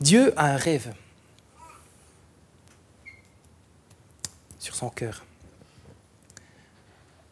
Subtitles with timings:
[0.00, 0.94] Dieu a un rêve
[4.60, 5.24] sur son cœur.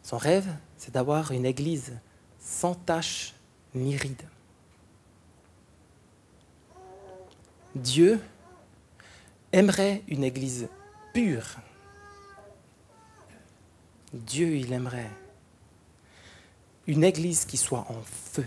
[0.03, 0.47] Son rêve,
[0.77, 1.93] c'est d'avoir une église
[2.39, 3.33] sans tache
[3.73, 4.21] ni ride.
[7.75, 8.19] Dieu
[9.53, 10.67] aimerait une église
[11.13, 11.55] pure.
[14.13, 15.11] Dieu, il aimerait
[16.85, 18.45] une église qui soit en feu,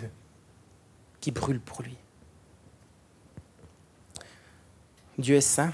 [1.21, 1.97] qui brûle pour lui.
[5.21, 5.73] Dieu est saint,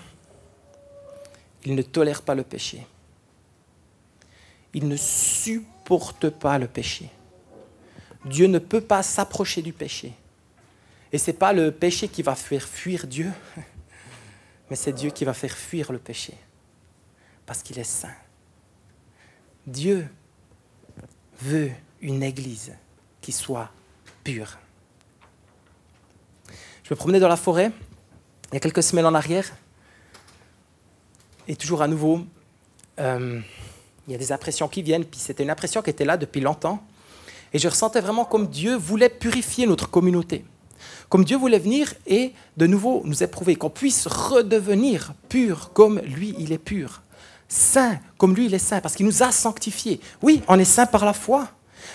[1.65, 2.87] il ne tolère pas le péché.
[4.75, 7.09] Il ne supporte pas le péché.
[8.25, 10.13] Dieu ne peut pas s'approcher du péché.
[11.13, 13.31] Et ce n'est pas le péché qui va faire fuir Dieu,
[14.71, 16.35] mais c'est Dieu qui va faire fuir le péché,
[17.47, 18.15] parce qu'il est saint.
[19.67, 20.09] Dieu
[21.41, 22.75] veut une église
[23.21, 23.71] qui soit
[24.25, 24.59] pure.
[26.83, 27.73] Je me promenais dans la forêt
[28.51, 29.51] il y a quelques semaines en arrière,
[31.49, 32.21] et toujours à nouveau,
[32.99, 33.41] euh,
[34.07, 36.41] il y a des impressions qui viennent, puis c'était une impression qui était là depuis
[36.41, 36.83] longtemps,
[37.53, 40.45] et je ressentais vraiment comme Dieu voulait purifier notre communauté.
[41.09, 46.35] Comme Dieu voulait venir et de nouveau nous éprouver, qu'on puisse redevenir pur comme lui,
[46.39, 47.03] il est pur.
[47.49, 50.01] Saint comme lui, il est saint, parce qu'il nous a sanctifiés.
[50.23, 51.49] Oui, on est saint par la foi,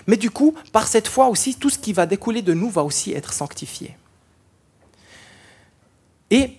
[0.08, 2.84] mais du coup, par cette foi aussi, tout ce qui va découler de nous va
[2.84, 3.96] aussi être sanctifié.
[6.32, 6.58] Et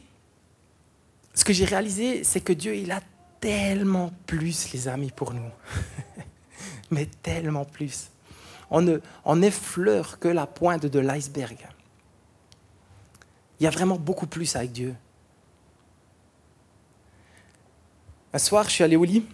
[1.34, 3.00] ce que j'ai réalisé, c'est que Dieu, il a
[3.40, 5.50] tellement plus, les amis, pour nous.
[6.90, 8.10] mais tellement plus.
[8.70, 11.58] On, ne, on effleure que la pointe de l'iceberg.
[13.58, 14.94] Il y a vraiment beaucoup plus avec Dieu.
[18.34, 19.24] Un soir, je suis allé au lit.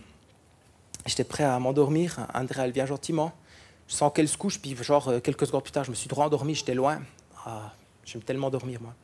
[1.07, 2.27] J'étais prêt à m'endormir.
[2.35, 3.33] Andrea, elle vient gentiment.
[3.89, 6.09] Je sens qu'elle se couche, puis genre euh, quelques secondes plus tard, je me suis
[6.09, 7.01] droit endormi, j'étais loin.
[7.47, 7.73] Ah,
[8.05, 8.95] j'aime tellement dormir, moi.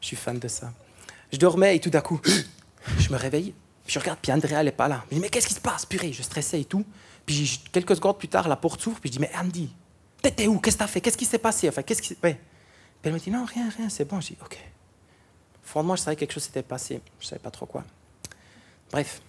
[0.00, 0.72] Je suis fan de ça.
[1.32, 2.20] Je dormais et tout d'un coup,
[2.98, 3.54] je me réveille,
[3.84, 5.04] puis je regarde, puis Andrea, n'est pas là.
[5.10, 6.84] Je me dis, mais qu'est-ce qui se passe, purée Je stressais et tout.
[7.26, 9.70] Puis quelques secondes plus tard, la porte s'ouvre, puis je dis, mais Andy,
[10.22, 10.58] t'étais où?
[10.58, 11.00] Qu'est-ce que t'as fait?
[11.00, 11.68] Qu'est-ce qui s'est passé?
[11.68, 12.16] Enfin, qu'est-ce qui...
[12.22, 12.40] Ouais
[13.02, 14.20] elle me dit non, rien, rien, c'est bon.
[14.20, 14.58] Je dis ok.
[15.62, 17.00] Fondamentalement, je savais que quelque chose s'était passé.
[17.18, 17.84] Je ne savais pas trop quoi.
[18.90, 19.20] Bref,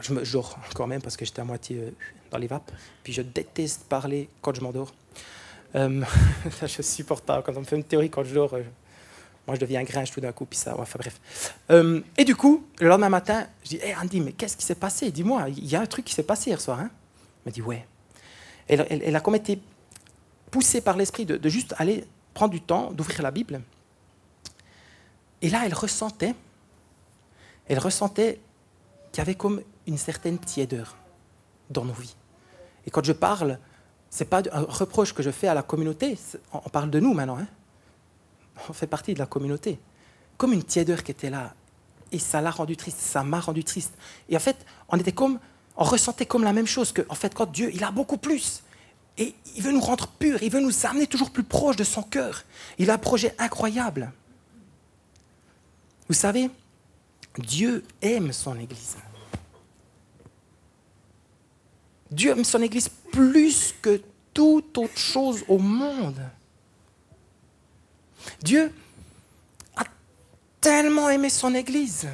[0.00, 1.90] je me dors quand même parce que j'étais à moitié euh,
[2.30, 2.70] dans les vapes.
[3.02, 4.94] Puis je déteste parler quand je m'endors.
[5.74, 6.02] Euh,
[6.62, 7.42] je supporte pas.
[7.42, 8.62] Quand on me fait une théorie quand je dors, euh,
[9.48, 10.44] moi je deviens gringe tout d'un coup.
[10.44, 11.54] Puis ça, enfin bref.
[11.70, 14.74] Euh, et du coup, le lendemain matin, je dis Hé Andy, mais qu'est-ce qui s'est
[14.74, 15.10] passé?
[15.10, 16.78] Dis-moi, il y a un truc qui s'est passé hier soir.
[16.78, 16.90] Hein
[17.44, 17.86] Elle me dit Ouais.
[18.68, 19.58] Elle, a comme été
[20.50, 22.04] poussée par l'esprit de, de juste aller
[22.34, 23.62] prendre du temps d'ouvrir la Bible.
[25.40, 26.34] Et là, elle ressentait,
[27.68, 28.38] elle ressentait
[29.10, 30.98] qu'il y avait comme une certaine tiédeur
[31.70, 32.16] dans nos vies.
[32.86, 33.58] Et quand je parle,
[34.10, 36.18] ce n'est pas un reproche que je fais à la communauté,
[36.52, 37.38] on parle de nous maintenant.
[37.38, 37.46] Hein.
[38.68, 39.78] On fait partie de la communauté.
[40.36, 41.54] Comme une tiédeur qui était là.
[42.12, 43.92] Et ça l'a rendu triste, ça m'a rendu triste.
[44.28, 44.56] Et en fait,
[44.88, 45.38] on était comme,
[45.76, 48.62] on ressentait comme la même chose que, en fait, quand Dieu, il a beaucoup plus.
[49.18, 52.02] Et il veut nous rendre purs, il veut nous amener toujours plus proche de son
[52.02, 52.44] cœur.
[52.78, 54.12] Il a un projet incroyable.
[56.08, 56.50] Vous savez,
[57.36, 58.96] Dieu aime son Église.
[62.10, 64.00] Dieu aime son Église plus que
[64.32, 66.20] toute autre chose au monde.
[68.42, 68.72] Dieu
[69.76, 69.84] a
[70.60, 72.08] tellement aimé son Église.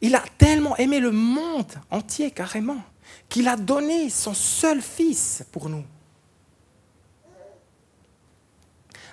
[0.00, 2.82] Il a tellement aimé le monde entier carrément
[3.28, 5.84] qu'il a donné son seul fils pour nous.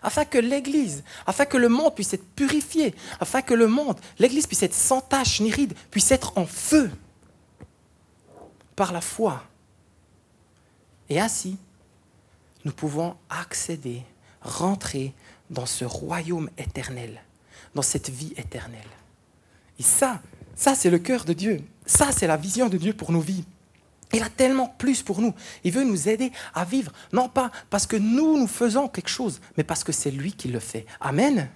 [0.05, 4.45] afin que l'Église, afin que le monde puisse être purifié, afin que le monde, l'Église
[4.45, 6.91] puisse être sans tache ni ride, puisse être en feu
[8.75, 9.43] par la foi.
[11.09, 11.57] Et ainsi,
[12.65, 14.03] nous pouvons accéder,
[14.41, 15.15] rentrer
[15.49, 17.21] dans ce royaume éternel,
[17.73, 18.81] dans cette vie éternelle.
[19.79, 20.21] Et ça,
[20.55, 21.61] ça c'est le cœur de Dieu.
[21.85, 23.45] Ça, c'est la vision de Dieu pour nos vies.
[24.13, 25.33] Il a tellement plus pour nous.
[25.63, 29.41] Il veut nous aider à vivre, non pas parce que nous, nous faisons quelque chose,
[29.57, 30.85] mais parce que c'est lui qui le fait.
[31.01, 31.49] Amen.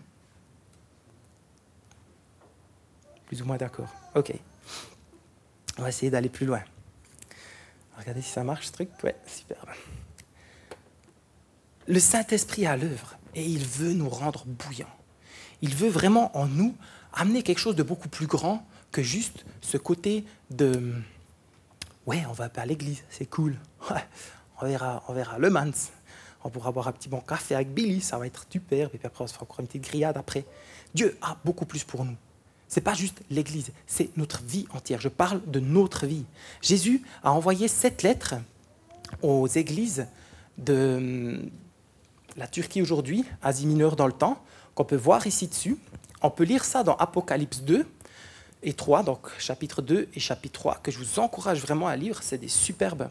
[3.28, 3.94] Plus ou moins d'accord.
[4.16, 4.34] OK.
[5.78, 6.62] On va essayer d'aller plus loin.
[7.98, 8.90] Regardez si ça marche ce truc.
[9.04, 9.70] Ouais, superbe.
[11.88, 14.88] Le Saint-Esprit a l'œuvre et il veut nous rendre bouillants.
[15.62, 16.76] Il veut vraiment en nous
[17.14, 20.94] amener quelque chose de beaucoup plus grand que juste ce côté de
[22.06, 23.56] Ouais, on va à l'église, c'est cool.
[24.62, 25.70] on, verra, on verra le Mans.
[26.44, 28.88] On pourra boire un petit bon café avec Billy, ça va être super.
[28.88, 30.46] Et puis après, on se fera encore une petite grillade après.
[30.96, 32.16] Dieu a beaucoup plus pour nous.
[32.68, 35.02] Ce n'est pas juste l'Église, c'est notre vie entière.
[35.02, 36.26] Je parle de notre vie.
[36.62, 38.36] Jésus a envoyé cette lettre
[39.22, 40.08] aux églises
[40.58, 41.52] de
[42.40, 44.42] la Turquie aujourd'hui, Asie mineure dans le temps,
[44.74, 45.78] qu'on peut voir ici dessus.
[46.22, 47.86] On peut lire ça dans Apocalypse 2
[48.64, 52.24] et 3, donc chapitre 2 et chapitre 3, que je vous encourage vraiment à lire.
[52.24, 53.10] C'est des superbes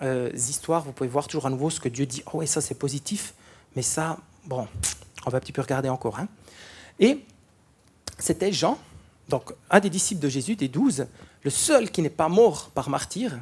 [0.00, 0.84] euh, histoires.
[0.84, 2.22] Vous pouvez voir toujours à nouveau ce que Dieu dit.
[2.32, 3.34] Oh, ça, c'est positif,
[3.74, 4.16] mais ça,
[4.46, 4.68] bon,
[5.26, 6.20] on va un petit peu regarder encore.
[6.20, 6.28] Hein.
[7.00, 7.24] Et
[8.16, 8.78] c'était Jean,
[9.28, 11.06] donc un des disciples de Jésus, des douze,
[11.42, 13.40] le seul qui n'est pas mort par martyr,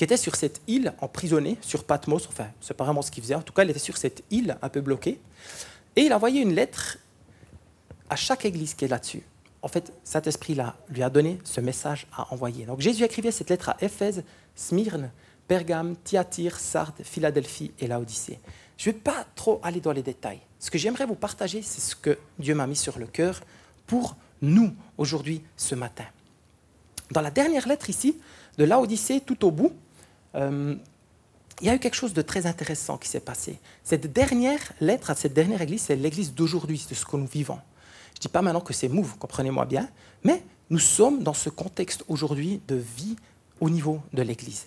[0.00, 3.34] qui était sur cette île emprisonné, sur Patmos, enfin, c'est pas vraiment ce qu'il faisait,
[3.34, 5.20] en tout cas, il était sur cette île un peu bloquée,
[5.94, 6.96] et il a envoyé une lettre
[8.08, 9.22] à chaque église qui est là-dessus.
[9.60, 12.64] En fait, cet esprit-là lui a donné ce message à envoyer.
[12.64, 14.24] Donc Jésus écrivait cette lettre à Éphèse,
[14.54, 15.10] Smyrne,
[15.46, 18.40] Pergame, Thyatire, Sardes, Philadelphie et Laodicée.
[18.78, 20.40] Je ne vais pas trop aller dans les détails.
[20.60, 23.42] Ce que j'aimerais vous partager, c'est ce que Dieu m'a mis sur le cœur
[23.86, 26.06] pour nous aujourd'hui, ce matin.
[27.10, 28.16] Dans la dernière lettre ici,
[28.56, 29.74] de Laodicée, tout au bout,
[30.34, 30.76] euh,
[31.60, 33.58] il y a eu quelque chose de très intéressant qui s'est passé.
[33.84, 37.58] Cette dernière lettre à cette dernière église, c'est l'église d'aujourd'hui, de ce que nous vivons.
[38.14, 39.88] Je ne dis pas maintenant que c'est move, comprenez-moi bien,
[40.24, 43.16] mais nous sommes dans ce contexte aujourd'hui de vie
[43.60, 44.66] au niveau de l'église.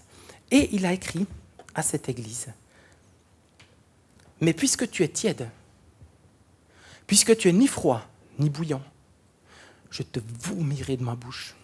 [0.51, 1.25] Et il a écrit
[1.74, 2.48] à cette église,
[4.39, 5.50] mais puisque tu es tiède,
[7.07, 8.01] puisque tu es ni froid
[8.38, 8.81] ni bouillant,
[9.89, 11.56] je te vomirai de ma bouche.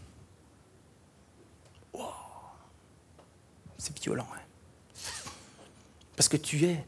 [3.80, 4.28] C'est violent.
[4.36, 4.40] Hein
[6.20, 6.86] parce que tu es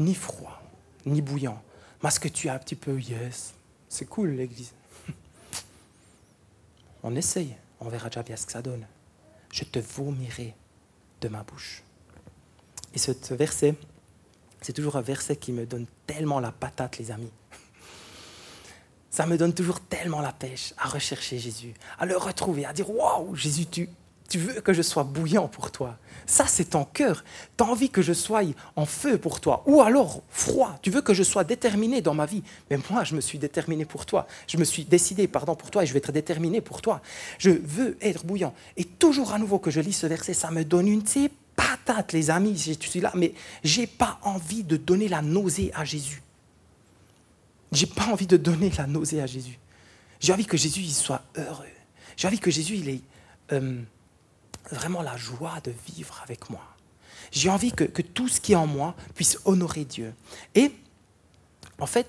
[0.00, 0.60] ni froid,
[1.04, 1.62] ni bouillant.
[2.00, 3.54] Parce que tu es un petit peu yes.
[3.88, 4.72] C'est cool l'église.
[7.04, 8.84] On essaye, on verra déjà bien ce que ça donne.
[9.52, 10.56] Je te vomirai
[11.20, 11.84] de ma bouche.
[12.94, 13.76] Et ce verset,
[14.60, 17.30] c'est toujours un verset qui me donne tellement la patate, les amis.
[19.10, 22.90] Ça me donne toujours tellement la pêche à rechercher Jésus, à le retrouver, à dire
[22.90, 23.88] Waouh, Jésus, tu,
[24.28, 25.96] tu veux que je sois bouillant pour toi.
[26.26, 27.24] Ça, c'est ton cœur.
[27.56, 28.42] Tu as envie que je sois
[28.74, 29.62] en feu pour toi.
[29.66, 30.78] Ou alors froid.
[30.82, 32.42] Tu veux que je sois déterminé dans ma vie.
[32.70, 34.26] Mais moi, je me suis déterminé pour toi.
[34.48, 37.00] Je me suis décidé, pardon, pour toi et je vais être déterminé pour toi.
[37.38, 38.54] Je veux être bouillant.
[38.76, 41.02] Et toujours à nouveau que je lis ce verset, ça me donne une
[41.54, 42.56] patate, les amis.
[42.56, 43.32] Je suis là, mais
[43.62, 46.22] j'ai pas envie de donner la nausée à Jésus.
[47.72, 49.58] J'ai pas envie de donner la nausée à Jésus.
[50.20, 51.64] J'ai envie que Jésus soit heureux.
[52.16, 53.00] J'ai envie que Jésus il est
[53.52, 53.82] euh,
[54.70, 56.62] vraiment la joie de vivre avec moi.
[57.32, 60.14] J'ai envie que, tout ce qui est en moi puisse honorer Dieu.
[60.54, 60.72] Et
[61.80, 62.08] en fait,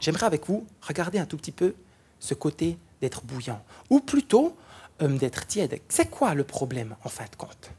[0.00, 1.74] j'aimerais avec vous regarder un tout petit peu
[2.18, 4.56] ce côté d'être bouillant, ou plutôt
[5.02, 5.80] euh, d'être tiède.
[5.88, 7.70] C'est quoi le problème en fin de compte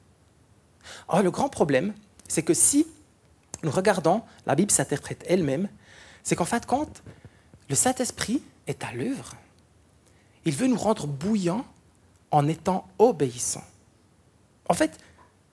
[1.14, 1.94] Le grand problème,
[2.28, 2.88] c'est que si
[3.64, 5.70] nous regardons, la Bible s'interprète elle-même,
[6.24, 7.04] c'est qu'en fin de compte,
[7.70, 9.36] le Saint-Esprit est à l'œuvre.
[10.46, 11.66] Il veut nous rendre bouillants
[12.32, 13.64] en étant obéissants.
[14.68, 14.98] En fait,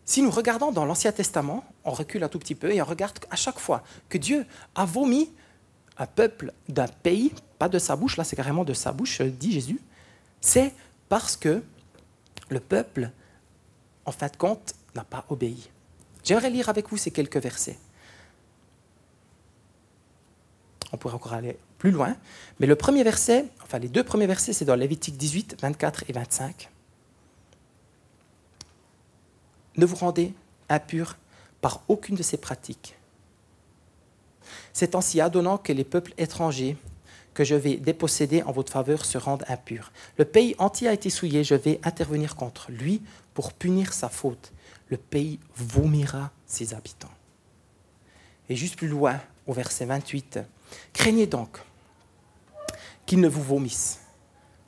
[0.04, 3.18] si nous regardons dans l'Ancien Testament, on recule un tout petit peu et on regarde
[3.30, 5.30] à chaque fois que Dieu a vomi
[5.98, 9.52] un peuple d'un pays, pas de sa bouche, là c'est carrément de sa bouche, dit
[9.52, 9.80] Jésus,
[10.40, 10.72] c'est
[11.08, 11.62] parce que
[12.48, 13.10] le peuple,
[14.06, 15.68] en fin de compte, n'a pas obéi.
[16.24, 17.78] J'aimerais lire avec vous ces quelques versets.
[20.92, 22.16] On pourrait encore aller plus loin,
[22.60, 26.12] mais le premier verset, enfin les deux premiers versets, c'est dans Lévitique 18, 24 et
[26.12, 26.70] 25
[29.78, 30.34] ne vous rendez
[30.68, 31.16] impur
[31.62, 32.96] par aucune de ces pratiques.
[34.72, 36.76] C'est ainsi adonnant que les peuples étrangers
[37.32, 39.92] que je vais déposséder en votre faveur se rendent impurs.
[40.18, 43.00] Le pays entier a été souillé, je vais intervenir contre lui
[43.32, 44.52] pour punir sa faute.
[44.88, 47.12] Le pays vomira ses habitants.
[48.48, 50.40] Et juste plus loin, au verset 28,
[50.92, 51.58] craignez donc
[53.06, 54.00] qu'il ne vous vomisse,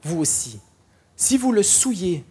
[0.03, 0.61] vous aussi.
[1.17, 2.25] Si vous le souillez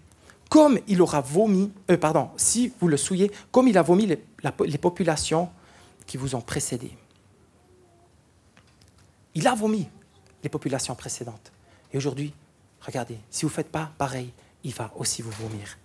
[0.49, 4.77] comme il aura vomi, euh, pardon, si vous le souillez, comme il a vomi les,
[4.77, 5.49] populations
[6.07, 6.91] qui vous ont précédé.
[9.35, 9.87] Il a vomi
[10.43, 11.51] les populations précédentes.
[11.93, 12.33] Et aujourd'hui,
[12.81, 14.31] regardez, si vous ne faites pas pareil,
[14.63, 15.77] il va aussi vous vomir.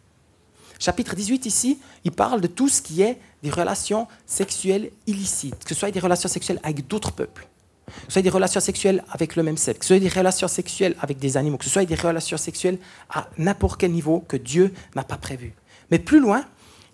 [0.79, 5.69] Chapitre 18 ici, il parle de tout ce qui est des relations sexuelles illicites, que
[5.69, 7.47] ce soit des relations sexuelles avec d'autres peuples,
[7.87, 10.49] que ce soit des relations sexuelles avec le même sexe, que ce soit des relations
[10.49, 12.79] sexuelles avec des animaux, que ce soit des relations sexuelles
[13.11, 15.55] à n'importe quel niveau que Dieu n'a pas prévu.
[15.91, 16.45] Mais plus loin,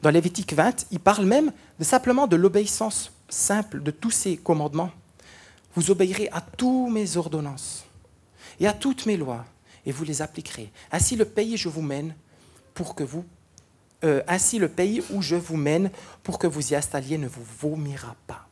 [0.02, 4.90] dans Lévitique 20, il parle même simplement de l'obéissance simple de tous ces commandements.
[5.74, 7.84] Vous obéirez à toutes mes ordonnances
[8.58, 9.44] et à toutes mes lois,
[9.86, 10.72] et vous les appliquerez.
[10.90, 12.14] Ainsi le pays je vous mène
[12.74, 13.24] pour que vous
[14.02, 15.90] euh, ainsi le pays où je vous mène
[16.22, 18.49] pour que vous y installiez ne vous vomira pas.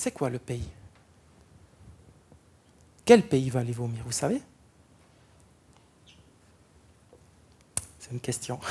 [0.00, 0.70] C'est quoi le pays?
[3.04, 4.40] Quel pays va les vomir, vous savez?
[7.98, 8.58] C'est une question.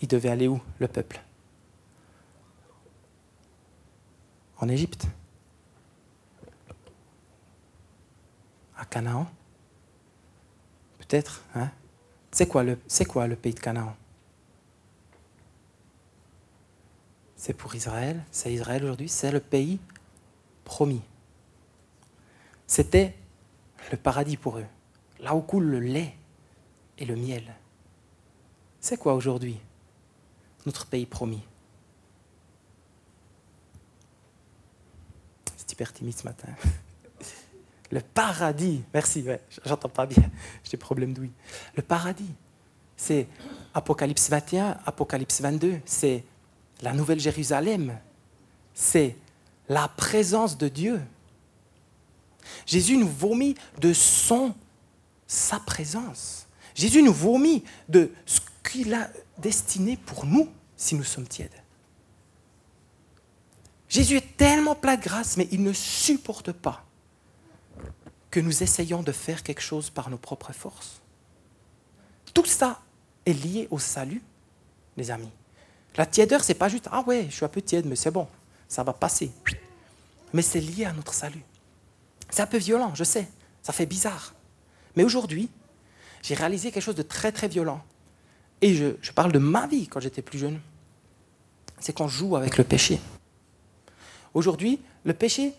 [0.00, 1.20] Il devait aller où, le peuple?
[4.58, 5.08] En Égypte?
[8.76, 9.28] À Canaan?
[11.00, 11.72] Peut-être, hein?
[12.40, 13.94] C'est quoi, le, pays de Canaan?
[17.36, 19.78] C'est pour Israël, c'est Israël aujourd'hui, c'est le pays
[20.64, 21.02] promis.
[22.66, 23.14] C'était
[23.92, 24.64] le paradis pour eux,
[25.18, 26.14] là où coule le lait
[26.96, 27.44] et le miel.
[28.80, 29.60] C'est quoi aujourd'hui
[30.64, 31.42] notre pays promis?
[35.58, 36.48] C'est hyper timide ce matin.
[37.90, 39.24] Le paradis, merci,
[39.64, 40.22] j'entends pas bien,
[40.64, 41.32] j'ai des problèmes d'ouïe.
[41.74, 42.32] Le paradis,
[42.96, 43.26] c'est
[43.74, 46.24] Apocalypse 21, Apocalypse 22, c'est
[46.82, 47.98] la nouvelle Jérusalem,
[48.74, 49.16] c'est
[49.68, 51.00] la présence de Dieu.
[52.64, 54.54] Jésus nous vomit de son,
[55.26, 56.46] sa présence.
[56.74, 61.50] Jésus nous vomit de ce qu'il a destiné pour nous si nous sommes tièdes.
[63.88, 66.86] Jésus est tellement plein de grâce, mais il ne supporte pas
[68.30, 71.00] que nous essayons de faire quelque chose par nos propres forces.
[72.32, 72.80] Tout ça
[73.26, 74.22] est lié au salut,
[74.96, 75.30] les amis.
[75.96, 78.28] La tièdeur, c'est pas juste ah ouais, je suis un peu tiède, mais c'est bon,
[78.68, 79.32] ça va passer.
[80.32, 81.42] Mais c'est lié à notre salut.
[82.30, 83.28] C'est un peu violent, je sais,
[83.62, 84.34] ça fait bizarre.
[84.94, 85.50] Mais aujourd'hui,
[86.22, 87.82] j'ai réalisé quelque chose de très très violent.
[88.62, 90.60] Et je, je parle de ma vie quand j'étais plus jeune.
[91.80, 93.00] C'est qu'on joue avec le péché.
[94.34, 95.54] Aujourd'hui, le péché,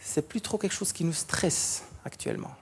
[0.00, 2.54] c'est plus trop quelque chose qui nous stresse actuellement.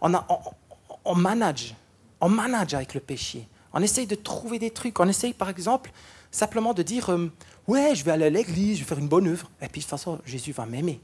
[0.00, 1.74] On, manage,
[2.20, 3.48] on manage avec le péché.
[3.72, 4.98] On essaye de trouver des trucs.
[5.00, 5.90] On essaye, par exemple,
[6.30, 7.32] simplement de dire euh,
[7.66, 9.50] Ouais, je vais aller à l'église, je vais faire une bonne œuvre.
[9.60, 11.00] Et puis, de toute façon, Jésus va m'aimer.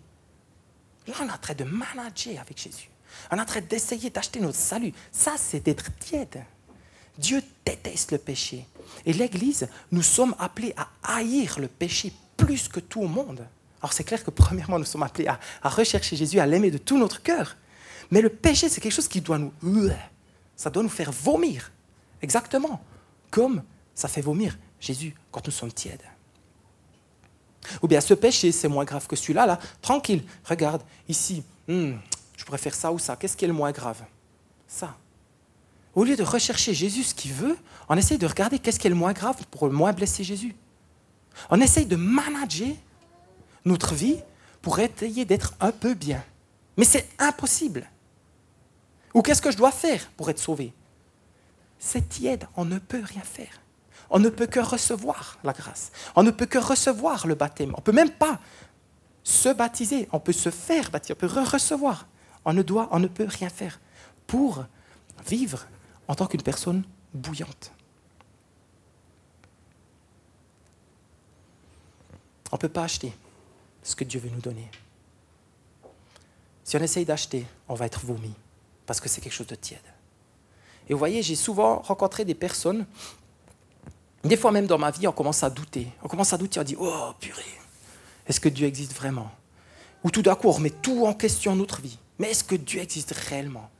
[1.07, 2.89] Là, on est en train de manager avec Jésus.
[3.31, 4.93] On est en train d'essayer d'acheter notre salut.
[5.13, 6.45] Ça, c'est d'être tiède.
[7.19, 8.67] Dieu déteste le péché.
[9.07, 13.47] Et l'Église, nous sommes appelés à haïr le péché plus que tout au monde.
[13.85, 16.97] Alors c'est clair que premièrement, nous sommes appelés à, rechercher Jésus, à l'aimer de tout
[16.97, 17.55] notre cœur.
[18.11, 19.91] Mais le péché, c'est quelque chose qui doit nous...
[20.57, 21.71] Ça doit nous faire vomir.
[22.23, 22.83] Exactement.
[23.31, 23.62] Comme
[23.95, 26.00] ça fait vomir Jésus quand nous sommes tièdes.
[27.83, 29.59] Ou bien ce péché, c'est moins grave que celui-là, là.
[29.83, 31.93] Tranquille, regarde, ici, hmm,
[32.38, 33.17] je pourrais faire ça ou ça.
[33.17, 34.03] Qu'est-ce qui est le moins grave?
[34.67, 34.97] Ça.
[35.95, 37.59] Au lieu de rechercher Jésus ce qu'il veut,
[37.91, 40.57] on essaye de regarder qu'est-ce qui est le moins grave pour le moins blesser Jésus.
[41.50, 42.75] On essaye de manager
[43.64, 44.21] notre vie
[44.62, 46.23] pour essayer d'être un peu bien.
[46.76, 47.88] Mais c'est impossible.
[49.12, 50.73] Ou qu'est-ce que je dois faire pour être sauvé?
[51.78, 53.61] C'est tiède, on ne peut rien faire.
[54.11, 55.92] On ne peut que recevoir la grâce.
[56.16, 57.71] On ne peut que recevoir le baptême.
[57.75, 58.40] On ne peut même pas
[59.23, 60.09] se baptiser.
[60.12, 61.14] On peut se faire baptiser.
[61.14, 62.06] On peut recevoir.
[62.44, 63.80] On ne doit, on ne peut rien faire
[64.26, 64.64] pour
[65.26, 65.66] vivre
[66.09, 67.73] en tant qu'une personne bouillante.
[72.52, 73.12] On ne peut pas acheter
[73.85, 74.69] ce que Dieu veut nous donner.
[76.64, 78.35] Si on essaye d'acheter, on va être vomi,
[78.87, 79.79] parce que c'est quelque chose de tiède.
[80.88, 82.85] Et vous voyez, j'ai souvent rencontré des personnes
[84.25, 85.87] des fois même dans ma vie, on commence à douter.
[86.03, 87.43] On commence à douter, on dit, oh purée,
[88.26, 89.31] est-ce que Dieu existe vraiment?
[90.03, 91.99] Ou tout d'un coup, on remet tout en question notre vie.
[92.19, 93.71] Mais est-ce que Dieu existe réellement?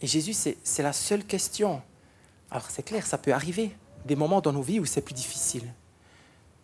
[0.00, 1.82] Et Jésus, c'est la seule question.
[2.50, 3.70] Alors c'est clair, ça peut arriver,
[4.06, 5.70] des moments dans nos vies où c'est plus difficile.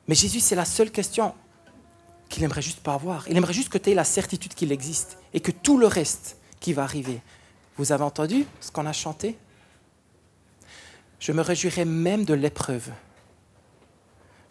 [0.09, 1.35] Mais Jésus, c'est la seule question
[2.29, 3.29] qu'il aimerait juste pas avoir.
[3.29, 6.39] Il aimerait juste que tu aies la certitude qu'il existe et que tout le reste
[6.61, 7.21] qui va arriver.
[7.77, 9.39] Vous avez entendu ce qu'on a chanté?
[11.19, 12.91] Je me réjouirai même de l'épreuve,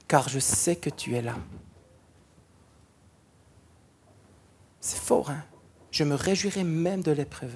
[0.07, 1.35] car je sais que tu es là.
[4.79, 5.43] C'est fort, hein?
[5.91, 7.53] Je me réjouirai même de l'épreuve,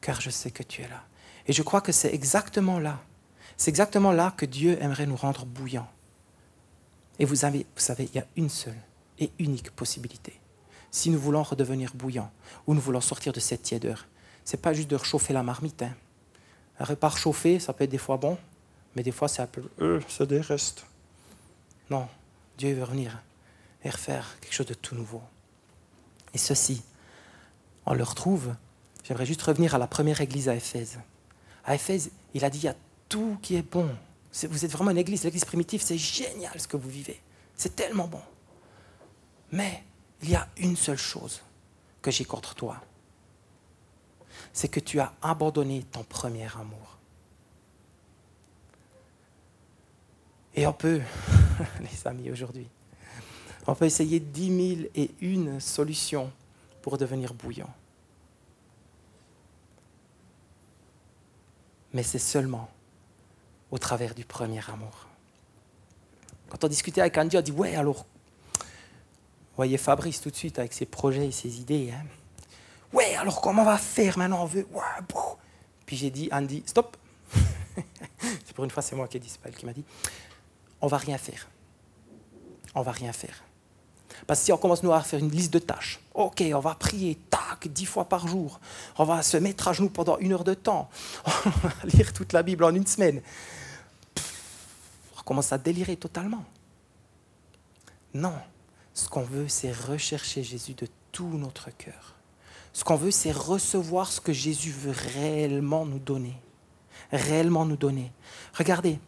[0.00, 1.04] car je sais que tu es là.
[1.46, 3.00] Et je crois que c'est exactement là,
[3.56, 5.88] c'est exactement là que Dieu aimerait nous rendre bouillants.
[7.18, 8.76] Et vous, avez, vous savez, il y a une seule
[9.18, 10.38] et unique possibilité.
[10.90, 12.30] Si nous voulons redevenir bouillants,
[12.66, 14.06] ou nous voulons sortir de cette tiédeur,
[14.44, 15.94] ce n'est pas juste de réchauffer la marmite, hein
[16.78, 18.36] un repas chauffé, ça peut être des fois bon,
[18.94, 19.62] mais des fois c'est un peu.
[19.80, 20.42] Euh, c'est des.
[21.90, 22.08] Non,
[22.58, 23.22] Dieu veut venir
[23.84, 25.22] et refaire quelque chose de tout nouveau.
[26.34, 26.82] Et ceci,
[27.86, 28.54] on le retrouve.
[29.04, 30.98] J'aimerais juste revenir à la première église à Éphèse.
[31.64, 32.76] À Éphèse, il a dit il y a
[33.08, 33.88] tout qui est bon.
[34.42, 37.20] Vous êtes vraiment une église, l'église primitive, c'est génial ce que vous vivez.
[37.56, 38.20] C'est tellement bon.
[39.52, 39.82] Mais
[40.22, 41.40] il y a une seule chose
[42.02, 42.80] que j'ai contre toi
[44.52, 46.96] c'est que tu as abandonné ton premier amour.
[50.54, 51.02] Et on peut,
[51.80, 52.66] les amis, aujourd'hui,
[53.66, 56.32] on peut essayer dix mille et une solutions
[56.80, 57.72] pour devenir bouillant.
[61.92, 62.70] Mais c'est seulement
[63.70, 65.06] au travers du premier amour.
[66.48, 68.06] Quand on discutait avec Andy, on dit Ouais, alors,
[69.56, 71.92] voyez Fabrice tout de suite avec ses projets et ses idées.
[71.92, 72.04] Hein.
[72.92, 74.66] Ouais, alors comment on va faire maintenant On veut.
[75.84, 76.96] Puis j'ai dit Andy, stop
[78.20, 79.84] C'est pour une fois, c'est moi qui ai dit, c'est pas elle qui m'a dit
[80.80, 81.48] On va rien faire.
[82.74, 83.42] On va rien faire.
[84.26, 86.74] Parce que si on commence nous à faire une liste de tâches, ok, on va
[86.74, 88.60] prier, tac, dix fois par jour,
[88.98, 90.88] on va se mettre à genoux pendant une heure de temps,
[91.26, 93.20] on va lire toute la Bible en une semaine,
[95.18, 96.44] on commence à délirer totalement.
[98.14, 98.34] Non,
[98.94, 102.14] ce qu'on veut, c'est rechercher Jésus de tout notre cœur.
[102.72, 106.36] Ce qu'on veut, c'est recevoir ce que Jésus veut réellement nous donner.
[107.12, 108.12] Réellement nous donner.
[108.52, 108.98] Regardez,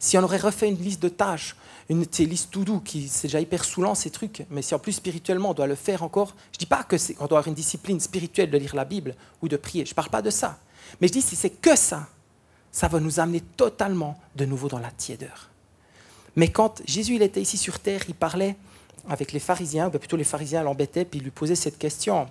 [0.00, 1.54] si on aurait refait une liste de tâches
[1.90, 4.92] une liste tout doux qui c'est déjà hyper saoulant ces trucs, mais si en plus
[4.92, 7.98] spirituellement on doit le faire encore, je dis pas que qu'on doit avoir une discipline
[7.98, 10.60] spirituelle de lire la Bible ou de prier, je parle pas de ça.
[11.00, 12.08] Mais je dis si c'est que ça,
[12.70, 15.50] ça va nous amener totalement de nouveau dans la tiédeur.
[16.36, 18.56] Mais quand Jésus était ici sur terre, il parlait
[19.08, 22.28] avec les pharisiens, ou plutôt les pharisiens l'embêtaient, puis il lui posait cette question.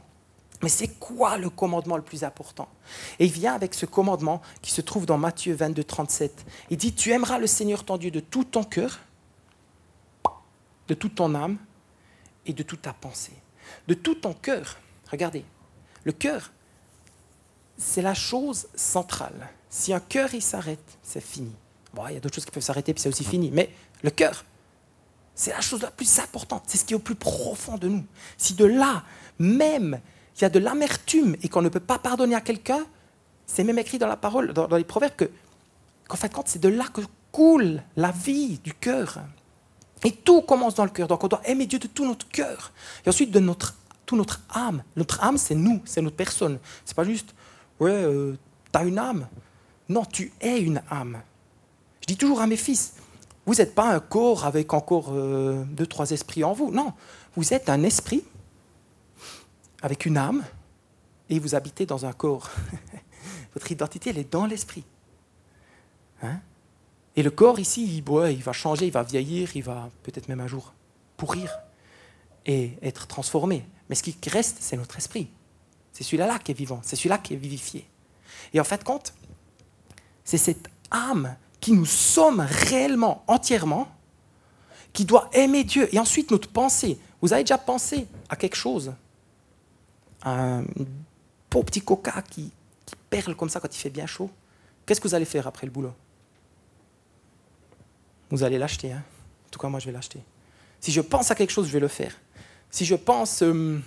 [0.61, 2.67] Mais c'est quoi le commandement le plus important?
[3.17, 6.45] Et il vient avec ce commandement qui se trouve dans Matthieu 22, 37.
[6.69, 8.99] Il dit, tu aimeras le Seigneur ton Dieu de tout ton cœur,
[10.87, 11.57] de toute ton âme
[12.45, 13.33] et de toute ta pensée,
[13.87, 14.77] de tout ton cœur.
[15.09, 15.45] Regardez,
[16.03, 16.51] le cœur,
[17.77, 19.49] c'est la chose centrale.
[19.69, 21.53] Si un cœur il s'arrête, c'est fini.
[21.93, 23.49] Bon, il y a d'autres choses qui peuvent s'arrêter, puis c'est aussi fini.
[23.51, 23.73] Mais
[24.03, 24.43] le cœur,
[25.35, 26.63] c'est la chose la plus importante.
[26.67, 28.05] C'est ce qui est au plus profond de nous.
[28.37, 29.03] Si de là,
[29.37, 30.01] même,
[30.39, 32.86] il y a de l'amertume et qu'on ne peut pas pardonner à quelqu'un,
[33.46, 35.29] c'est même écrit dans la parole, dans, les proverbes, que,
[36.08, 39.19] qu'en fait, c'est de là que coule la vie du cœur.
[40.03, 41.08] Et tout commence dans le cœur.
[41.08, 42.72] Donc on doit aimer Dieu de tout notre cœur.
[43.05, 44.84] Et ensuite de notre, toute notre âme.
[44.96, 46.58] Notre âme, c'est nous, c'est notre personne.
[46.86, 47.36] C'est pas juste,
[47.79, 48.38] ouais, euh,
[48.72, 49.27] tu as une âme.
[49.89, 51.21] Non, tu es une âme.
[52.02, 52.93] Je dis toujours à mes fils,
[53.45, 56.71] vous n'êtes pas un corps avec encore euh, deux, trois esprits en vous.
[56.71, 56.93] Non,
[57.36, 58.23] vous êtes un esprit
[59.81, 60.43] avec une âme
[61.29, 62.49] et vous habitez dans un corps.
[63.53, 64.83] Votre identité, elle est dans l'esprit.
[66.21, 66.39] Hein?
[67.15, 70.39] Et le corps ici, il, il va changer, il va vieillir, il va peut-être même
[70.39, 70.73] un jour
[71.17, 71.59] pourrir
[72.45, 73.65] et être transformé.
[73.89, 75.29] Mais ce qui reste, c'est notre esprit.
[75.91, 77.87] C'est celui-là qui est vivant, c'est celui-là qui est vivifié.
[78.53, 79.13] Et en fait, compte,
[80.23, 83.87] c'est cette âme qui nous sommes réellement, entièrement,
[84.93, 85.93] qui doit aimer Dieu.
[85.93, 86.97] Et ensuite, notre pensée.
[87.21, 88.93] Vous avez déjà pensé à quelque chose?
[90.23, 90.63] Un
[91.49, 92.51] beau petit coca qui,
[93.10, 94.29] perle comme ça quand il fait bien chaud
[94.86, 95.93] Qu'est-ce que vous allez faire après le boulot?
[98.32, 98.91] Vous allez l'acheter.
[98.91, 99.03] Hein.
[99.47, 100.19] En tout cas, moi, je vais l'acheter.
[100.79, 102.15] Si je pense à quelque chose, je vais le faire.
[102.71, 103.79] Si je pense euh,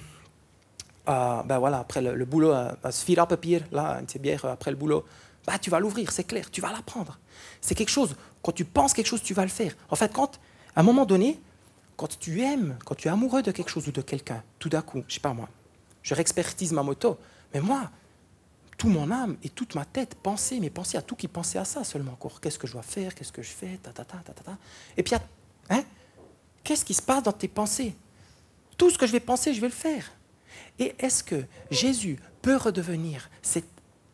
[1.06, 5.04] à, ben voilà, après le, boulot, à, à papier, là, une bière après le boulot,
[5.46, 7.18] bah, tu vas l'ouvrir, c'est clair, tu vas la prendre.
[7.60, 9.74] C'est quelque chose, quand tu penses quelque chose, tu vas le faire.
[9.90, 10.38] En fait, quand,
[10.76, 11.40] à un moment donné,
[11.96, 14.82] quand tu aimes, quand tu es amoureux de quelque chose ou de quelqu'un, tout d'un
[14.82, 15.48] coup, je sais pas moi,
[16.02, 17.18] je réexpertise ma moto,
[17.54, 17.90] mais moi,
[18.78, 21.64] tout mon âme et toute ma tête penser, mais penser à tout qui pensait à
[21.64, 22.12] ça seulement.
[22.12, 22.40] Encore.
[22.40, 23.14] Qu'est-ce que je dois faire?
[23.14, 23.78] Qu'est-ce que je fais?
[23.82, 23.92] Ta,
[24.96, 25.14] Et puis,
[25.70, 25.84] hein,
[26.64, 27.94] qu'est-ce qui se passe dans tes pensées?
[28.76, 30.10] Tout ce que je vais penser, je vais le faire.
[30.78, 33.66] Et est-ce que Jésus peut redevenir cette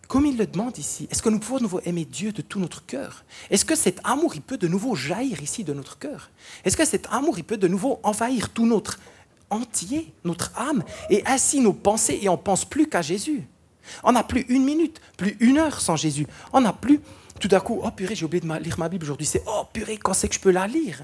[0.08, 2.58] comme il le demande ici, est-ce que nous pouvons de nouveau aimer Dieu de tout
[2.58, 3.24] notre cœur?
[3.50, 6.30] Est-ce que cet amour, peut de nouveau jaillir ici de notre cœur?
[6.64, 8.98] Est-ce que cet amour, peut de nouveau envahir tout notre
[9.50, 13.46] entier, notre âme, et ainsi nos pensées, et on ne pense plus qu'à Jésus
[14.02, 16.26] on n'a plus une minute, plus une heure sans Jésus.
[16.52, 17.00] On n'a plus,
[17.40, 19.26] tout d'un coup, oh purée, j'ai oublié de lire ma Bible aujourd'hui.
[19.26, 21.02] C'est, oh purée, quand c'est que je peux la lire?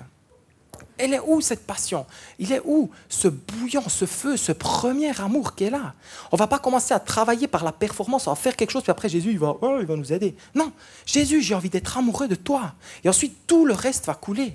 [0.96, 2.06] Elle est où cette passion?
[2.38, 5.94] Il est où ce bouillon, ce feu, ce premier amour qui est là
[6.30, 9.08] On va pas commencer à travailler par la performance, à faire quelque chose, puis après
[9.08, 10.36] Jésus, il va, oh, il va nous aider.
[10.54, 10.72] Non,
[11.04, 12.74] Jésus, j'ai envie d'être amoureux de toi.
[13.02, 14.54] Et ensuite, tout le reste va couler.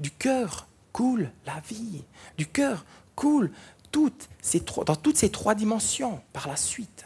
[0.00, 2.04] Du cœur coule la vie.
[2.38, 3.50] Du cœur coule
[3.90, 7.04] toutes ces dans toutes ces trois dimensions par la suite.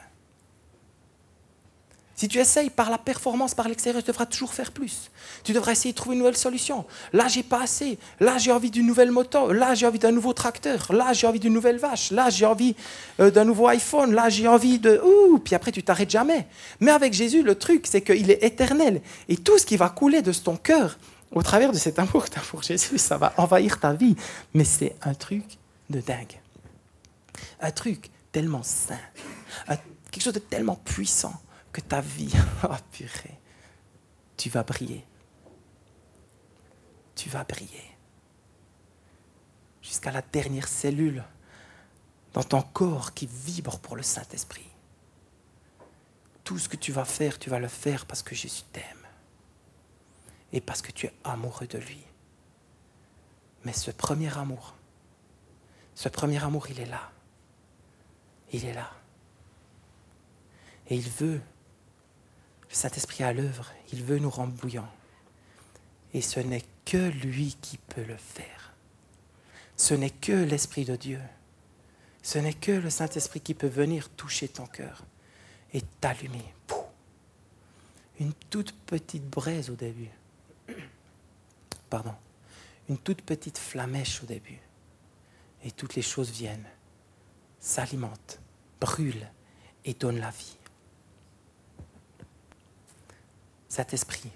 [2.15, 5.09] Si tu essayes par la performance, par l'extérieur, tu devras toujours faire plus.
[5.45, 6.85] Tu devras essayer de trouver une nouvelle solution.
[7.13, 7.97] Là, j'ai pas assez.
[8.19, 9.53] Là, j'ai envie d'une nouvelle moto.
[9.53, 10.93] Là, j'ai envie d'un nouveau tracteur.
[10.93, 12.11] Là, j'ai envie d'une nouvelle vache.
[12.11, 12.75] Là, j'ai envie
[13.21, 14.13] euh, d'un nouveau iPhone.
[14.13, 15.01] Là, j'ai envie de...
[15.01, 16.49] Ouh, puis après, tu t'arrêtes jamais.
[16.81, 19.01] Mais avec Jésus, le truc, c'est qu'il est éternel.
[19.29, 20.99] Et tout ce qui va couler de ton cœur,
[21.33, 24.17] au travers de cet amour que tu as pour Jésus, ça va envahir ta vie.
[24.55, 25.45] Mais c'est un truc
[25.91, 26.41] de dingue.
[27.61, 28.99] Un truc tellement sain.
[30.11, 31.35] quelque chose de tellement puissant
[31.73, 32.33] que ta vie,
[32.65, 33.39] oh purée,
[34.37, 35.05] tu vas briller.
[37.15, 37.85] Tu vas briller.
[39.83, 41.25] Jusqu'à la dernière cellule
[42.33, 44.69] dans ton corps qui vibre pour le Saint-Esprit.
[46.45, 48.98] Tout ce que tu vas faire, tu vas le faire parce que Jésus t'aime.
[50.53, 52.05] Et parce que tu es amoureux de lui.
[53.65, 54.75] Mais ce premier amour,
[55.95, 57.11] ce premier amour, il est là.
[58.53, 58.91] Il est là.
[60.89, 61.41] Et il veut,
[62.69, 64.55] le Saint-Esprit à l'œuvre, il veut nous rendre.
[66.15, 68.73] Et ce n'est que lui qui peut le faire.
[69.77, 71.21] Ce n'est que l'Esprit de Dieu.
[72.23, 75.05] Ce n'est que le Saint-Esprit qui peut venir toucher ton cœur
[75.73, 76.55] et t'allumer.
[78.21, 80.11] Une toute petite braise au début.
[82.89, 84.61] Une toute petite flamèche au début.
[85.65, 86.69] Et toutes les choses viennent,
[87.61, 88.41] s'alimentent,
[88.81, 89.29] brûlent
[89.85, 90.57] et donnent la vie.
[93.69, 94.31] Cet esprit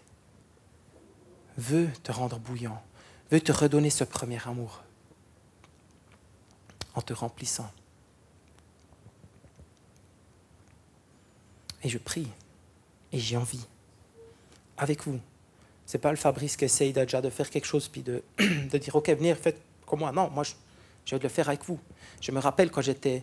[1.57, 2.83] veut te rendre bouillant,
[3.31, 4.83] veut te redonner ce premier amour
[6.95, 7.71] en te remplissant.
[11.83, 12.29] Et je prie
[13.12, 13.67] et j'ai envie
[14.77, 15.21] avec vous.
[15.87, 18.95] C'est pas le Fabrice qui essaye déjà de faire quelque chose puis de, de dire
[18.95, 20.12] ok venez faites comme moi.
[20.12, 21.79] Non, moi je, veux le faire avec vous.
[22.21, 23.23] Je me rappelle quand j'étais,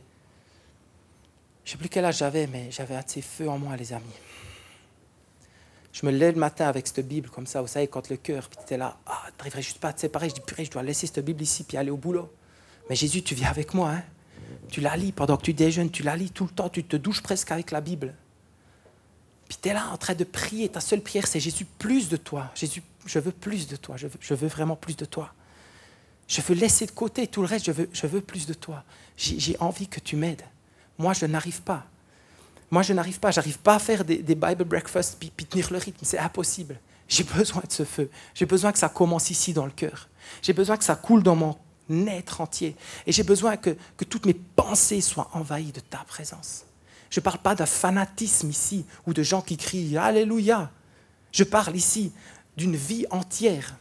[1.66, 3.94] je sais plus quel âge j'avais, mais j'avais un de ces feux en moi les
[3.94, 4.06] amis.
[5.92, 8.48] Je me lève le matin avec cette Bible comme ça, vous savez, quand le cœur,
[8.50, 10.30] puis là, ah, tu n'arriverais juste pas à te séparer.
[10.30, 12.32] Je dis, purée, je dois laisser cette Bible ici, puis aller au boulot.
[12.90, 13.92] Mais Jésus, tu viens avec moi.
[13.92, 14.04] Hein?
[14.70, 16.96] Tu la lis pendant que tu déjeunes, tu la lis tout le temps, tu te
[16.96, 18.14] douches presque avec la Bible.
[19.50, 20.70] Puis tu es là en train de prier.
[20.70, 22.52] Ta seule prière, c'est Jésus, plus de toi.
[22.54, 23.96] Jésus, je veux plus de toi.
[23.98, 25.34] Je veux, vraiment plus de toi.
[26.28, 27.66] Je veux laisser de côté tout le reste.
[27.66, 28.84] Je veux, plus de toi.
[29.18, 30.44] J'ai envie que tu m'aides.
[31.00, 31.84] Moi, je n'arrive pas.
[32.70, 33.32] Moi, je n'arrive pas.
[33.32, 35.98] J'arrive pas à faire des, Bible breakfast puis, puis tenir le rythme.
[36.04, 36.80] C'est impossible.
[37.08, 38.12] J'ai besoin de ce feu.
[38.36, 40.10] J'ai besoin que ça commence ici dans le cœur.
[40.44, 41.58] J'ai besoin que ça coule dans mon
[41.90, 42.76] être entier.
[43.08, 43.76] Et j'ai besoin que
[44.08, 46.66] toutes mes pensées soient envahies de ta présence.
[47.10, 50.72] Je ne parle pas d'un fanatisme ici ou de gens qui crient Alléluia.
[51.32, 52.12] Je parle ici
[52.56, 53.76] d'une vie entière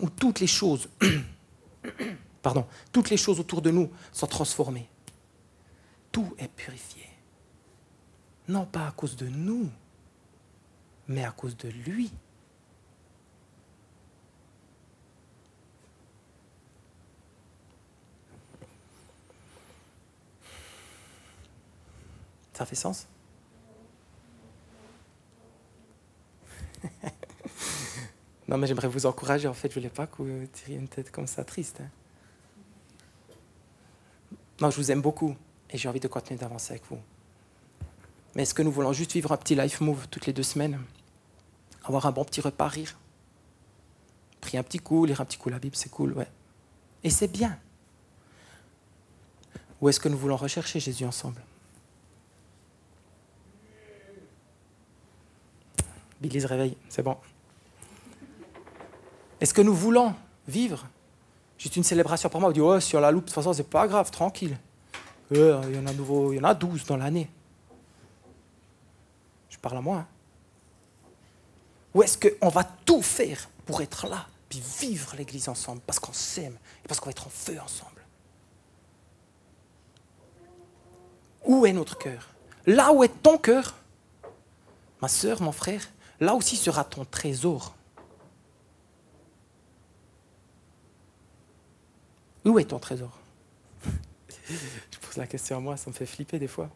[0.00, 0.88] où toutes les choses,
[2.42, 4.88] pardon, toutes les choses autour de nous sont transformées.
[6.12, 7.02] Tout est purifié.
[8.48, 9.68] Non pas à cause de nous,
[11.06, 12.10] mais à cause de lui.
[22.58, 23.06] Ça fait sens
[28.48, 29.46] Non, mais j'aimerais vous encourager.
[29.46, 31.80] En fait, je ne voulais pas que vous tiriez une tête comme ça triste.
[31.80, 31.88] Hein.
[34.60, 35.36] Non, je vous aime beaucoup
[35.70, 36.98] et j'ai envie de continuer d'avancer avec vous.
[38.34, 40.80] Mais est-ce que nous voulons juste vivre un petit life move toutes les deux semaines?
[41.84, 42.98] Avoir un bon petit repas, rire?
[44.40, 46.26] Prier un petit coup, lire un petit coup la Bible, c'est cool, ouais.
[47.04, 47.56] Et c'est bien.
[49.80, 51.40] Ou est-ce que nous voulons rechercher Jésus ensemble?
[56.20, 57.16] Billy se réveille, c'est bon.
[59.40, 60.14] Est-ce que nous voulons
[60.46, 60.86] vivre
[61.56, 62.50] juste une célébration pour moi?
[62.50, 64.56] On dit, oh, sur la loupe, de toute façon, c'est pas grave, tranquille.
[65.32, 67.30] Euh, il y en a nouveau, il y en a 12 dans l'année.
[69.48, 69.98] Je parle à moi.
[69.98, 70.06] Hein.
[71.94, 76.12] Ou est-ce qu'on va tout faire pour être là, puis vivre l'Église ensemble, parce qu'on
[76.12, 78.02] s'aime et parce qu'on va être en feu ensemble?
[81.44, 82.28] Où est notre cœur?
[82.66, 83.74] Là où est ton cœur,
[85.00, 85.88] ma soeur, mon frère,
[86.20, 87.74] là aussi sera ton trésor.
[92.44, 93.18] Où est ton trésor?
[94.48, 96.70] Je pose la question à moi, ça me fait flipper des fois.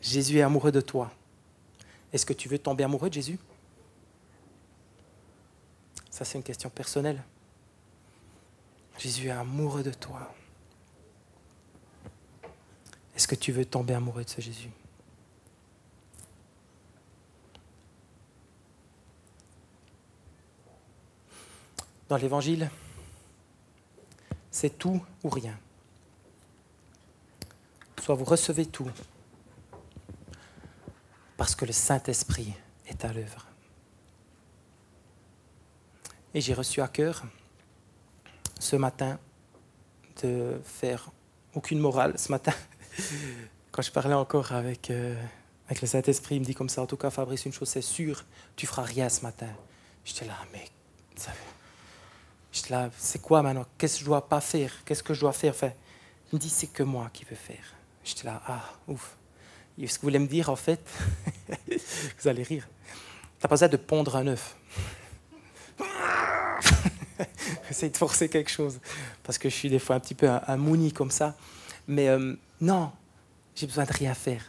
[0.00, 1.12] Jésus est amoureux de toi.
[2.12, 3.38] Est-ce que tu veux tomber amoureux de Jésus?
[6.10, 7.22] Ça, c'est une question personnelle.
[8.98, 10.34] Jésus est amoureux de toi.
[13.14, 14.70] Est-ce que tu veux tomber amoureux de ce Jésus?
[22.10, 22.68] Dans l'Évangile,
[24.50, 25.56] c'est tout ou rien.
[28.02, 28.90] Soit vous recevez tout,
[31.36, 32.52] parce que le Saint-Esprit
[32.88, 33.46] est à l'œuvre.
[36.34, 37.22] Et j'ai reçu à cœur
[38.58, 39.18] ce matin
[40.22, 41.10] de faire
[41.54, 42.18] aucune morale.
[42.18, 42.52] Ce matin,
[43.70, 45.14] quand je parlais encore avec, euh,
[45.66, 47.82] avec le Saint-Esprit, il me dit comme ça, en tout cas Fabrice, une chose c'est
[47.82, 48.24] sûr,
[48.56, 49.50] tu feras rien ce matin.
[50.04, 50.64] J'étais là, mais
[51.14, 51.30] ça,
[52.60, 53.64] J'étais là, c'est quoi maintenant?
[53.78, 54.70] Qu'est-ce que je dois pas faire?
[54.84, 55.54] Qu'est-ce que je dois faire?
[55.54, 55.72] Enfin,
[56.30, 57.74] Il me dit, c'est que moi qui veux faire.
[58.04, 59.16] J'étais là, ah, ouf.
[59.78, 60.80] ce que vous voulez me dire, en fait,
[62.18, 62.68] vous allez rire.
[63.38, 64.56] Tu n'as pas besoin de pondre un œuf.
[67.68, 68.78] J'essaie de forcer quelque chose,
[69.22, 71.34] parce que je suis des fois un petit peu un, mouni comme ça.
[71.88, 72.92] Mais euh, non,
[73.54, 74.42] j'ai besoin de rien faire.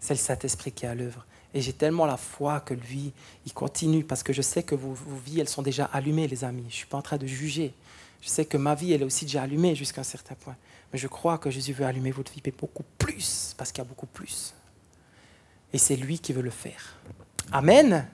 [0.00, 1.24] C'est le Saint-Esprit qui est à l'œuvre.
[1.54, 3.12] Et j'ai tellement la foi que lui,
[3.46, 6.62] il continue parce que je sais que vos, vies, elles sont déjà allumées, les amis.
[6.62, 7.72] Je ne suis pas en train de juger.
[8.20, 10.56] Je sais que ma vie, elle est aussi déjà allumée jusqu'à un certain point.
[10.92, 13.86] Mais je crois que Jésus veut allumer votre vie, mais beaucoup plus, parce qu'il y
[13.86, 14.52] a beaucoup plus.
[15.72, 16.96] Et c'est lui qui veut le faire.
[17.52, 18.08] Amen.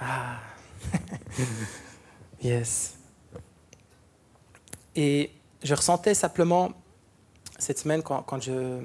[0.00, 0.40] Ah.
[2.42, 2.96] yes.
[4.96, 5.30] Et
[5.62, 6.72] je ressentais simplement
[7.58, 8.80] cette semaine, quand, je,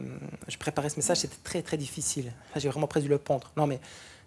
[0.60, 2.32] préparais ce message, c'était très très difficile.
[2.56, 3.52] J'ai vraiment presque dû le pondre.
[3.58, 3.80] Non, mais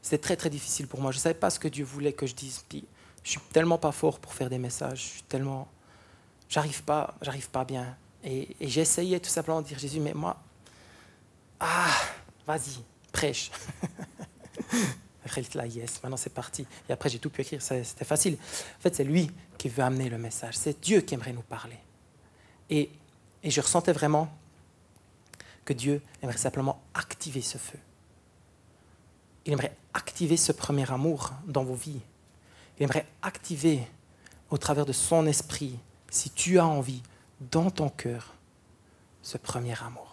[0.02, 1.12] c'était très très difficile pour moi.
[1.12, 2.64] Je ne savais pas ce que Dieu voulait que je dise.
[2.68, 2.84] Puis,
[3.22, 4.98] je suis tellement pas fort pour faire des messages.
[4.98, 5.24] Je suis
[6.48, 7.96] j'arrive pas, j'arrive pas bien.
[8.24, 10.36] Et, essayé tout simplement de dire Jésus, mais moi,
[11.60, 11.94] ah,
[12.46, 13.50] vas-y, prêche.
[15.54, 16.66] là, yes, maintenant c'est parti.
[16.88, 18.34] Et après, j'ai tout pu écrire, c'était facile.
[18.34, 20.56] En fait, c'est lui qui veut amener le message.
[20.56, 21.78] C'est Dieu qui aimerait nous parler.
[22.68, 22.90] Et,
[23.42, 24.28] et je ressentais vraiment
[25.64, 27.78] que Dieu aimerait simplement activer ce feu.
[29.44, 32.00] Il aimerait activer ce premier amour dans vos vies.
[32.78, 33.86] Il aimerait activer
[34.50, 35.78] au travers de son esprit,
[36.10, 37.02] si tu as envie,
[37.50, 38.34] dans ton cœur,
[39.22, 40.11] ce premier amour.